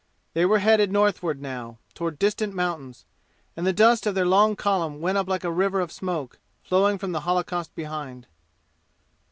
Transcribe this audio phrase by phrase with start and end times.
[0.33, 3.05] They were headed northward now, toward distant mountains,
[3.55, 6.97] and the dust of their long column went up like a river of smoke, flowing
[6.97, 8.25] from the holocaust behind.